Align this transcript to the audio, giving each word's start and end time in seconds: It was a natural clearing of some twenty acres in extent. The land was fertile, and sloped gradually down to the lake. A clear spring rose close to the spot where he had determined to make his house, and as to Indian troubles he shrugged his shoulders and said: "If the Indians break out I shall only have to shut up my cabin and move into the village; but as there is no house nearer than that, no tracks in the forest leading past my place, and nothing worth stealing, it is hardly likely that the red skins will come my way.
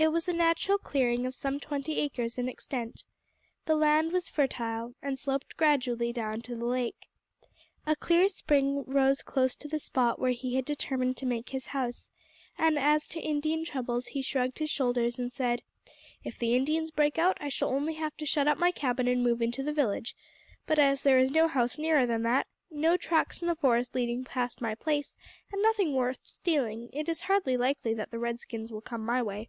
It 0.00 0.12
was 0.12 0.28
a 0.28 0.32
natural 0.32 0.78
clearing 0.78 1.26
of 1.26 1.34
some 1.34 1.58
twenty 1.58 1.96
acres 1.98 2.38
in 2.38 2.48
extent. 2.48 3.02
The 3.64 3.74
land 3.74 4.12
was 4.12 4.28
fertile, 4.28 4.94
and 5.02 5.18
sloped 5.18 5.56
gradually 5.56 6.12
down 6.12 6.40
to 6.42 6.54
the 6.54 6.66
lake. 6.66 7.08
A 7.84 7.96
clear 7.96 8.28
spring 8.28 8.84
rose 8.84 9.22
close 9.22 9.56
to 9.56 9.66
the 9.66 9.80
spot 9.80 10.20
where 10.20 10.30
he 10.30 10.54
had 10.54 10.64
determined 10.64 11.16
to 11.16 11.26
make 11.26 11.48
his 11.48 11.66
house, 11.66 12.12
and 12.56 12.78
as 12.78 13.08
to 13.08 13.18
Indian 13.18 13.64
troubles 13.64 14.06
he 14.06 14.22
shrugged 14.22 14.60
his 14.60 14.70
shoulders 14.70 15.18
and 15.18 15.32
said: 15.32 15.62
"If 16.22 16.38
the 16.38 16.54
Indians 16.54 16.92
break 16.92 17.18
out 17.18 17.36
I 17.40 17.48
shall 17.48 17.70
only 17.70 17.94
have 17.94 18.16
to 18.18 18.24
shut 18.24 18.46
up 18.46 18.56
my 18.56 18.70
cabin 18.70 19.08
and 19.08 19.24
move 19.24 19.42
into 19.42 19.64
the 19.64 19.72
village; 19.72 20.14
but 20.64 20.78
as 20.78 21.02
there 21.02 21.18
is 21.18 21.32
no 21.32 21.48
house 21.48 21.76
nearer 21.76 22.06
than 22.06 22.22
that, 22.22 22.46
no 22.70 22.96
tracks 22.96 23.42
in 23.42 23.48
the 23.48 23.56
forest 23.56 23.96
leading 23.96 24.22
past 24.22 24.60
my 24.60 24.76
place, 24.76 25.16
and 25.52 25.60
nothing 25.60 25.92
worth 25.94 26.20
stealing, 26.22 26.88
it 26.92 27.08
is 27.08 27.22
hardly 27.22 27.56
likely 27.56 27.94
that 27.94 28.12
the 28.12 28.20
red 28.20 28.38
skins 28.38 28.70
will 28.72 28.80
come 28.80 29.04
my 29.04 29.20
way. 29.20 29.48